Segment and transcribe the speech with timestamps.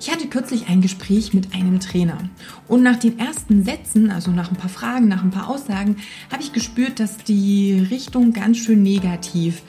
[0.00, 2.16] Ich hatte kürzlich ein Gespräch mit einem Trainer
[2.68, 5.96] und nach den ersten Sätzen, also nach ein paar Fragen, nach ein paar Aussagen,
[6.32, 9.60] habe ich gespürt, dass die Richtung ganz schön negativ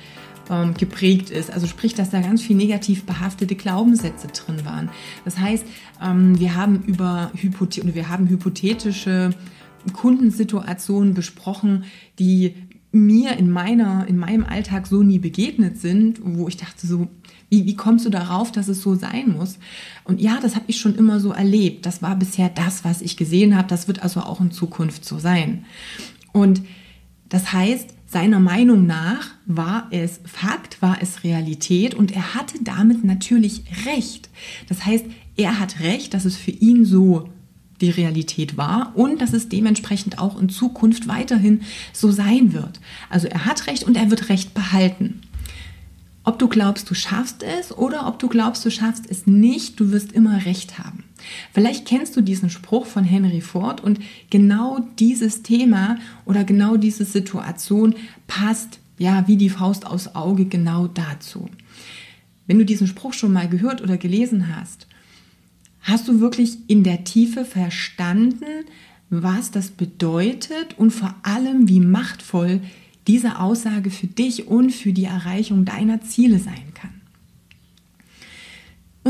[0.49, 1.51] ähm, geprägt ist.
[1.51, 4.89] Also sprich, dass da ganz viel negativ behaftete Glaubenssätze drin waren.
[5.25, 5.65] Das heißt,
[6.01, 9.31] ähm, wir haben über Hypothe wir haben hypothetische
[9.91, 11.83] Kundensituationen besprochen,
[12.19, 12.55] die
[12.91, 17.07] mir in meiner, in meinem Alltag so nie begegnet sind, wo ich dachte so,
[17.49, 19.59] wie, wie kommst du darauf, dass es so sein muss?
[20.03, 21.85] Und ja, das habe ich schon immer so erlebt.
[21.85, 23.67] Das war bisher das, was ich gesehen habe.
[23.67, 25.65] Das wird also auch in Zukunft so sein.
[26.31, 26.61] Und
[27.29, 33.05] das heißt, seiner Meinung nach war es Fakt, war es Realität und er hatte damit
[33.05, 34.29] natürlich recht.
[34.67, 35.05] Das heißt,
[35.37, 37.29] er hat recht, dass es für ihn so
[37.81, 41.61] die Realität war und dass es dementsprechend auch in Zukunft weiterhin
[41.93, 42.79] so sein wird.
[43.09, 45.21] Also er hat recht und er wird recht behalten.
[46.23, 49.91] Ob du glaubst, du schaffst es oder ob du glaubst, du schaffst es nicht, du
[49.91, 51.03] wirst immer recht haben.
[51.51, 57.05] Vielleicht kennst du diesen Spruch von Henry Ford und genau dieses Thema oder genau diese
[57.05, 57.95] Situation
[58.27, 61.49] passt ja wie die Faust aus Auge genau dazu.
[62.45, 64.87] Wenn du diesen Spruch schon mal gehört oder gelesen hast,
[65.81, 68.65] hast du wirklich in der Tiefe verstanden,
[69.09, 72.61] was das bedeutet und vor allem, wie machtvoll
[73.07, 77.00] diese Aussage für dich und für die Erreichung deiner Ziele sein kann.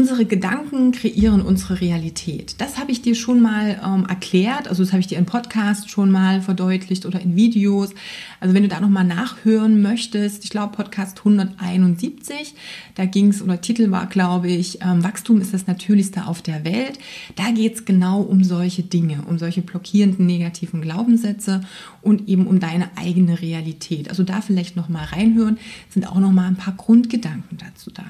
[0.02, 2.56] Unsere Gedanken kreieren unsere Realität.
[2.58, 5.92] Das habe ich dir schon mal ähm, erklärt, also das habe ich dir im Podcast
[5.92, 7.92] schon mal verdeutlicht oder in Videos.
[8.40, 12.56] Also wenn du da nochmal nachhören möchtest, ich glaube Podcast 171,
[12.96, 16.66] da ging es, oder Titel war, glaube ich, ähm, Wachstum ist das Natürlichste auf der
[16.66, 16.98] Welt.
[17.36, 21.62] Da geht es genau um solche Dinge, um solche blockierenden negativen Glaubenssätze
[22.02, 24.10] und eben um deine eigene Realität.
[24.10, 25.60] Also da vielleicht nochmal reinhören,
[25.92, 28.06] sind auch nochmal ein paar Grundgedanken dazu da.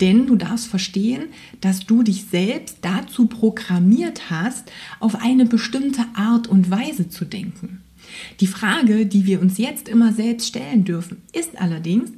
[0.00, 1.24] Denn du darfst verstehen,
[1.60, 7.82] dass du dich selbst dazu programmiert hast, auf eine bestimmte Art und Weise zu denken.
[8.40, 12.10] Die Frage, die wir uns jetzt immer selbst stellen dürfen, ist allerdings,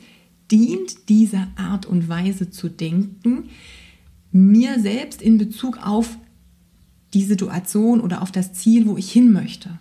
[0.50, 3.48] dient diese Art und Weise zu denken
[4.32, 6.16] mir selbst in Bezug auf
[7.14, 9.78] die Situation oder auf das Ziel, wo ich hin möchte?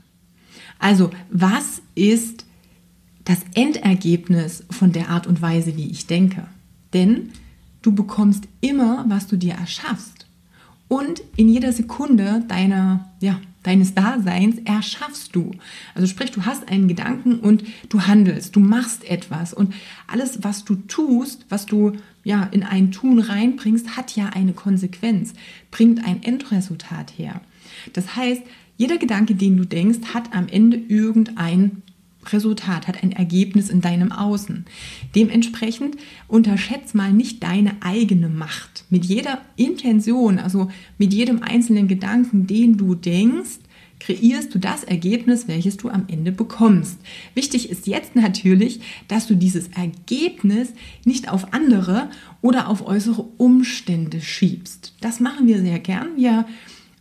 [0.78, 2.46] Also, was ist
[3.24, 6.48] das Endergebnis von der Art und Weise, wie ich denke?
[6.94, 7.30] Denn
[7.82, 10.28] Du bekommst immer, was du dir erschaffst.
[10.88, 15.52] Und in jeder Sekunde deiner, ja, deines Daseins erschaffst du.
[15.96, 19.54] Also sprich, du hast einen Gedanken und du handelst, du machst etwas.
[19.54, 19.74] Und
[20.08, 21.94] alles, was du tust, was du
[22.24, 25.34] ja in ein Tun reinbringst, hat ja eine Konsequenz,
[25.70, 27.42] bringt ein Endresultat her.
[27.94, 28.42] Das heißt,
[28.78, 31.84] jeder Gedanke, den du denkst, hat am Ende irgendein
[32.32, 34.66] Resultat, hat ein Ergebnis in deinem Außen.
[35.16, 38.86] Dementsprechend unterschätzt mal nicht deine eigene Macht.
[38.90, 43.60] Mit jeder Intention, also mit jedem einzelnen Gedanken, den du denkst,
[44.02, 46.98] kreierst du das Ergebnis, welches du am Ende bekommst.
[47.36, 50.70] Wichtig ist jetzt natürlich, dass du dieses Ergebnis
[51.06, 52.10] nicht auf andere
[52.42, 54.96] oder auf äußere Umstände schiebst.
[55.02, 56.18] Das machen wir sehr gern.
[56.18, 56.46] Wir,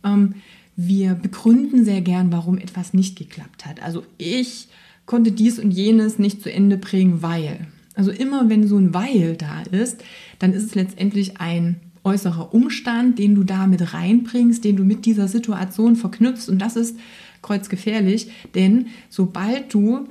[0.03, 0.35] ähm,
[0.75, 3.81] wir begründen sehr gern, warum etwas nicht geklappt hat.
[3.81, 4.67] Also ich
[5.05, 7.67] konnte dies und jenes nicht zu Ende bringen, weil.
[7.95, 10.03] Also immer wenn so ein Weil da ist,
[10.39, 15.05] dann ist es letztendlich ein äußerer Umstand, den du da mit reinbringst, den du mit
[15.05, 16.49] dieser Situation verknüpfst.
[16.49, 16.97] Und das ist
[17.41, 20.07] kreuzgefährlich, denn sobald du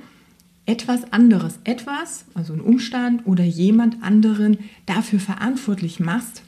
[0.65, 6.43] etwas anderes, etwas, also ein Umstand oder jemand anderen dafür verantwortlich machst,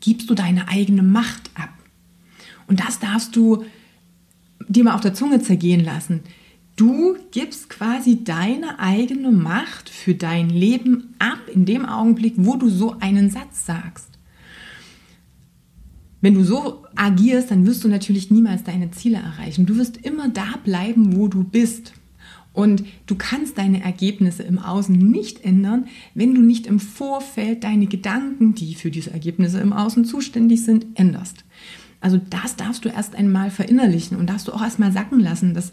[0.00, 1.70] gibst du deine eigene Macht ab.
[2.66, 3.64] Und das darfst du
[4.68, 6.20] dir mal auf der Zunge zergehen lassen.
[6.80, 12.70] Du gibst quasi deine eigene Macht für dein Leben ab in dem Augenblick, wo du
[12.70, 14.08] so einen Satz sagst.
[16.22, 19.66] Wenn du so agierst, dann wirst du natürlich niemals deine Ziele erreichen.
[19.66, 21.92] Du wirst immer da bleiben, wo du bist.
[22.54, 27.88] Und du kannst deine Ergebnisse im Außen nicht ändern, wenn du nicht im Vorfeld deine
[27.88, 31.44] Gedanken, die für diese Ergebnisse im Außen zuständig sind, änderst.
[32.00, 35.72] Also das darfst du erst einmal verinnerlichen und darfst du auch erstmal sacken lassen, dass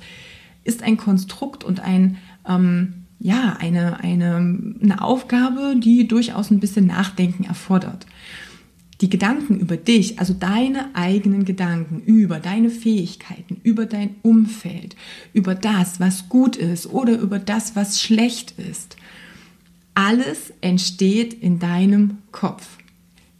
[0.67, 2.17] ist ein Konstrukt und ein,
[2.47, 4.35] ähm, ja, eine, eine,
[4.81, 8.05] eine Aufgabe, die durchaus ein bisschen Nachdenken erfordert.
[9.01, 14.95] Die Gedanken über dich, also deine eigenen Gedanken über deine Fähigkeiten, über dein Umfeld,
[15.33, 18.97] über das, was gut ist oder über das, was schlecht ist,
[19.97, 22.77] Alles entsteht in deinem Kopf.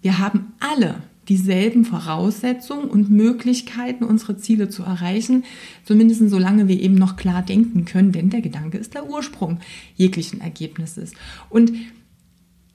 [0.01, 5.43] Wir haben alle dieselben Voraussetzungen und Möglichkeiten, unsere Ziele zu erreichen,
[5.83, 9.59] zumindest solange wir eben noch klar denken können, denn der Gedanke ist der Ursprung
[9.95, 11.13] jeglichen Ergebnisses.
[11.49, 11.73] Und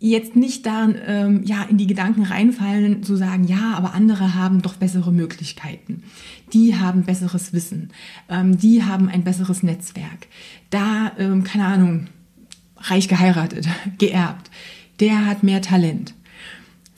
[0.02, 4.60] jetzt nicht da ähm, ja in die Gedanken reinfallen zu sagen ja aber andere haben
[4.60, 6.02] doch bessere Möglichkeiten.
[6.52, 7.93] Die haben besseres Wissen.
[8.28, 10.26] Ähm, die haben ein besseres Netzwerk.
[10.70, 12.06] Da ähm, keine Ahnung
[12.78, 14.50] reich geheiratet geerbt.
[14.98, 16.14] Der hat mehr Talent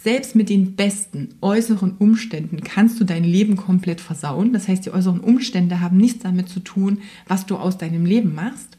[0.05, 4.53] selbst mit den besten äußeren Umständen kannst du dein Leben komplett versauen.
[4.53, 8.35] Das heißt, die äußeren Umstände haben nichts damit zu tun, was du aus deinem Leben
[8.35, 8.77] machst.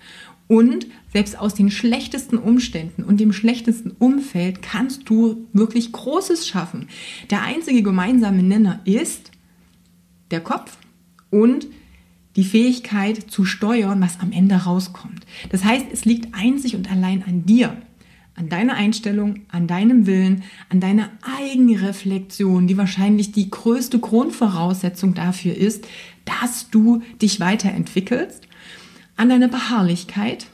[0.48, 6.90] Und selbst aus den schlechtesten Umständen und dem schlechtesten Umfeld kannst du wirklich Großes schaffen.
[7.32, 9.32] Der einzige gemeinsame Nenner ist
[10.30, 10.78] der Kopf
[11.32, 11.66] und
[12.36, 15.26] die Fähigkeit zu steuern, was am Ende rauskommt.
[15.50, 17.76] Das heißt, es liegt einzig und allein an dir,
[18.36, 21.10] an deiner Einstellung, an deinem Willen, an deiner
[21.40, 25.88] Eigenreflexion, die wahrscheinlich die größte Grundvoraussetzung dafür ist,
[26.26, 28.48] dass du dich weiterentwickelst
[29.16, 30.48] an deiner Beharrlichkeit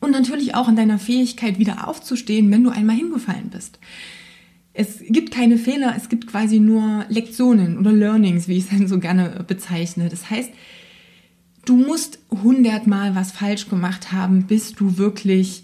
[0.00, 3.78] und natürlich auch an deiner Fähigkeit, wieder aufzustehen, wenn du einmal hingefallen bist.
[4.72, 8.88] Es gibt keine Fehler, es gibt quasi nur Lektionen oder Learnings, wie ich es dann
[8.88, 10.08] so gerne bezeichne.
[10.08, 10.50] Das heißt,
[11.64, 15.62] du musst hundertmal was falsch gemacht haben, bis du wirklich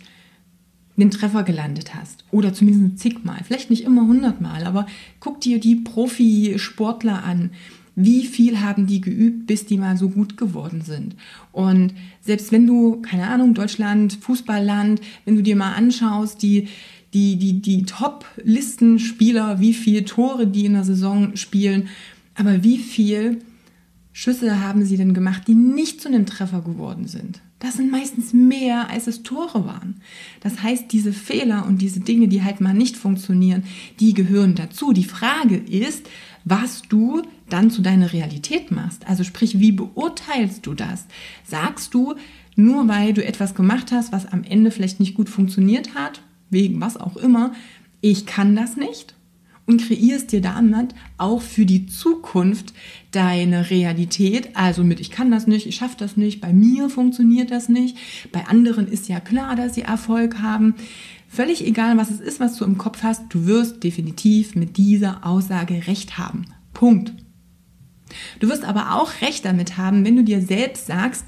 [0.96, 2.24] den Treffer gelandet hast.
[2.30, 3.40] Oder zumindest zigmal.
[3.44, 4.86] Vielleicht nicht immer hundertmal, aber
[5.20, 7.50] guck dir die Profisportler an
[7.94, 11.14] wie viel haben die geübt, bis die mal so gut geworden sind.
[11.52, 11.92] Und
[12.22, 16.68] selbst wenn du, keine Ahnung, Deutschland, Fußballland, wenn du dir mal anschaust, die,
[17.12, 21.88] die, die, die Top-Listenspieler, wie viele Tore die in der Saison spielen,
[22.34, 23.42] aber wie viel
[24.12, 27.40] Schüsse haben sie denn gemacht, die nicht zu einem Treffer geworden sind?
[27.62, 30.00] Das sind meistens mehr, als es Tore waren.
[30.40, 33.62] Das heißt, diese Fehler und diese Dinge, die halt mal nicht funktionieren,
[34.00, 34.92] die gehören dazu.
[34.92, 36.08] Die Frage ist,
[36.44, 39.06] was du dann zu deiner Realität machst.
[39.06, 41.06] Also sprich, wie beurteilst du das?
[41.44, 42.16] Sagst du,
[42.56, 46.20] nur weil du etwas gemacht hast, was am Ende vielleicht nicht gut funktioniert hat,
[46.50, 47.52] wegen was auch immer,
[48.00, 49.14] ich kann das nicht?
[49.64, 52.74] Und kreierst dir damit auch für die Zukunft
[53.12, 57.52] deine Realität, also mit ich kann das nicht, ich schaffe das nicht, bei mir funktioniert
[57.52, 57.96] das nicht,
[58.32, 60.74] bei anderen ist ja klar, dass sie Erfolg haben.
[61.28, 65.24] Völlig egal, was es ist, was du im Kopf hast, du wirst definitiv mit dieser
[65.24, 66.46] Aussage recht haben.
[66.74, 67.14] Punkt.
[68.40, 71.24] Du wirst aber auch recht damit haben, wenn du dir selbst sagst,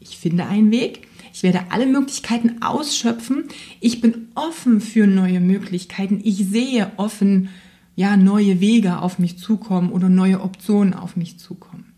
[0.00, 1.06] ich finde einen Weg,
[1.40, 3.44] ich werde alle Möglichkeiten ausschöpfen,
[3.80, 7.48] ich bin offen für neue Möglichkeiten, ich sehe offen,
[7.96, 11.94] ja, neue Wege auf mich zukommen oder neue Optionen auf mich zukommen.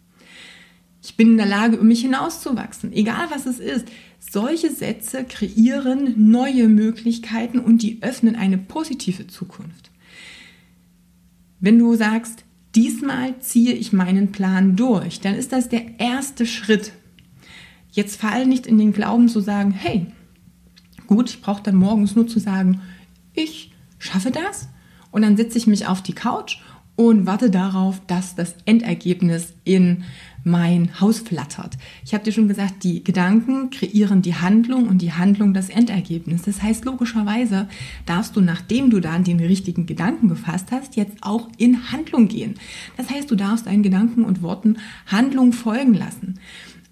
[1.03, 3.89] Ich bin in der Lage, um mich hinauszuwachsen, egal was es ist.
[4.21, 9.91] Solche Sätze kreieren neue Möglichkeiten und die öffnen eine positive Zukunft.
[11.59, 12.45] Wenn du sagst,
[12.77, 16.93] diesmal ziehe ich meinen Plan durch, dann ist das der erste Schritt.
[17.93, 20.07] Jetzt fall nicht in den Glauben zu sagen, hey,
[21.07, 22.81] gut, ich brauche dann morgens nur zu sagen,
[23.35, 24.69] ich schaffe das
[25.11, 26.59] und dann setze ich mich auf die Couch
[26.97, 30.05] und warte darauf, dass das Endergebnis in
[30.45, 31.79] mein Haus flattert.
[32.05, 36.43] Ich habe dir schon gesagt, die Gedanken kreieren die Handlung und die Handlung das Endergebnis.
[36.43, 37.69] Das heißt, logischerweise
[38.07, 42.55] darfst du, nachdem du dann den richtigen Gedanken gefasst hast, jetzt auch in Handlung gehen.
[42.97, 46.41] Das heißt, du darfst deinen Gedanken und Worten Handlung folgen lassen.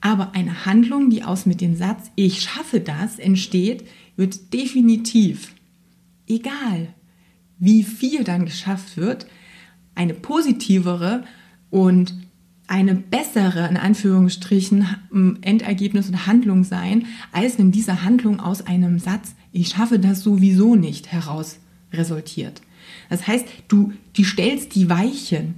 [0.00, 5.54] Aber eine Handlung, die aus mit dem Satz Ich schaffe das entsteht, wird definitiv,
[6.26, 6.88] egal
[7.58, 9.26] wie viel dann geschafft wird,
[9.94, 11.24] eine positivere
[11.68, 12.14] und
[12.66, 14.86] eine bessere, in Anführungsstrichen,
[15.42, 20.76] Endergebnis und Handlung sein, als wenn diese Handlung aus einem Satz, ich schaffe das sowieso
[20.76, 21.58] nicht, heraus
[21.92, 22.62] resultiert.
[23.08, 25.56] Das heißt, du, du stellst die Weichen,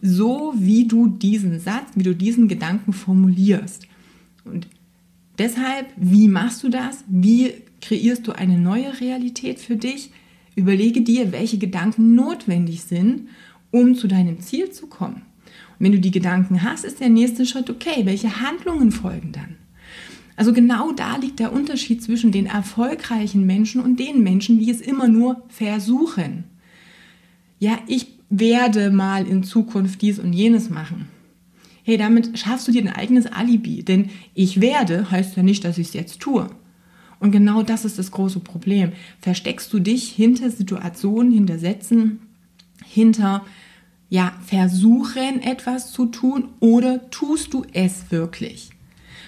[0.00, 3.86] so wie du diesen Satz, wie du diesen Gedanken formulierst.
[4.44, 4.68] Und
[5.38, 7.04] deshalb, wie machst du das?
[7.08, 10.10] Wie kreierst du eine neue Realität für dich?
[10.54, 13.28] Überlege dir, welche Gedanken notwendig sind,
[13.70, 15.22] um zu deinem Ziel zu kommen.
[15.78, 19.56] Und wenn du die Gedanken hast, ist der nächste Schritt, okay, welche Handlungen folgen dann?
[20.36, 24.80] Also genau da liegt der Unterschied zwischen den erfolgreichen Menschen und den Menschen, die es
[24.80, 26.44] immer nur versuchen.
[27.62, 31.06] Ja, ich werde mal in Zukunft dies und jenes machen.
[31.84, 35.78] Hey, damit schaffst du dir ein eigenes Alibi, denn ich werde heißt ja nicht, dass
[35.78, 36.50] ich es jetzt tue.
[37.20, 38.90] Und genau das ist das große Problem.
[39.20, 42.18] Versteckst du dich hinter Situationen, hinter Sätzen,
[42.84, 43.44] hinter
[44.08, 48.70] ja, versuchen etwas zu tun oder tust du es wirklich?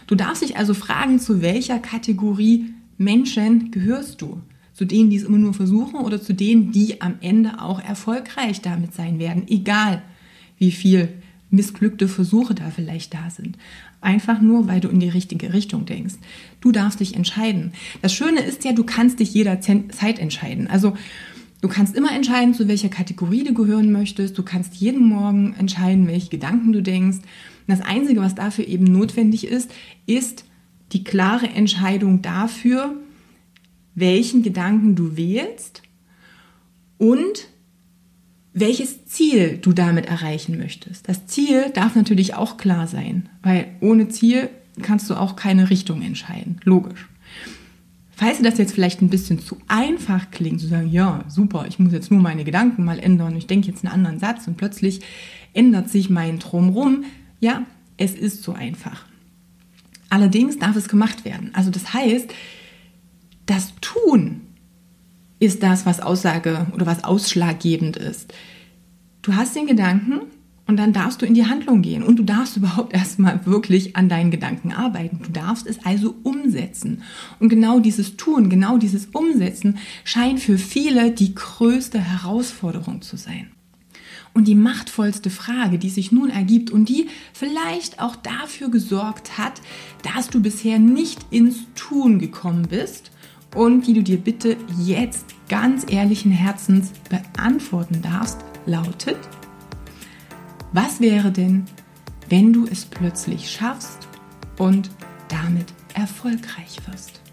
[0.08, 4.40] Du darfst dich also fragen, zu welcher Kategorie Menschen gehörst du?
[4.74, 8.60] Zu denen, die es immer nur versuchen oder zu denen, die am Ende auch erfolgreich
[8.60, 10.02] damit sein werden, egal
[10.58, 11.08] wie viel
[11.50, 13.56] missglückte Versuche da vielleicht da sind.
[14.00, 16.14] Einfach nur, weil du in die richtige Richtung denkst.
[16.60, 17.72] Du darfst dich entscheiden.
[18.02, 20.66] Das Schöne ist ja, du kannst dich jederzeit entscheiden.
[20.66, 20.94] Also
[21.62, 24.36] du kannst immer entscheiden, zu welcher Kategorie du gehören möchtest.
[24.36, 27.18] Du kannst jeden Morgen entscheiden, welche Gedanken du denkst.
[27.18, 29.70] Und das Einzige, was dafür eben notwendig ist,
[30.06, 30.44] ist
[30.92, 32.94] die klare Entscheidung dafür,
[33.94, 35.82] welchen Gedanken du wählst
[36.98, 37.48] und
[38.52, 41.08] welches Ziel du damit erreichen möchtest.
[41.08, 44.48] Das Ziel darf natürlich auch klar sein, weil ohne Ziel
[44.80, 46.60] kannst du auch keine Richtung entscheiden.
[46.64, 47.08] Logisch.
[48.16, 51.80] Falls dir das jetzt vielleicht ein bisschen zu einfach klingt, zu sagen, ja, super, ich
[51.80, 55.00] muss jetzt nur meine Gedanken mal ändern, ich denke jetzt einen anderen Satz und plötzlich
[55.52, 57.04] ändert sich mein Drumrum,
[57.40, 57.64] ja,
[57.96, 59.04] es ist so einfach.
[60.10, 61.50] Allerdings darf es gemacht werden.
[61.54, 62.32] Also das heißt,
[63.46, 64.40] das Tun
[65.38, 68.32] ist das, was Aussage oder was ausschlaggebend ist.
[69.22, 70.20] Du hast den Gedanken
[70.66, 74.08] und dann darfst du in die Handlung gehen und du darfst überhaupt erstmal wirklich an
[74.08, 75.20] deinen Gedanken arbeiten.
[75.22, 77.02] Du darfst es also umsetzen.
[77.38, 83.50] Und genau dieses Tun, genau dieses Umsetzen scheint für viele die größte Herausforderung zu sein.
[84.32, 89.60] Und die machtvollste Frage, die sich nun ergibt und die vielleicht auch dafür gesorgt hat,
[90.14, 93.12] dass du bisher nicht ins Tun gekommen bist
[93.54, 99.18] und die du dir bitte jetzt ganz ehrlichen Herzens beantworten darfst, lautet,
[100.72, 101.66] was wäre denn,
[102.28, 104.08] wenn du es plötzlich schaffst
[104.58, 104.90] und
[105.28, 107.23] damit erfolgreich wirst?